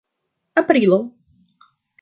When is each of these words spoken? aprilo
aprilo 0.61 0.99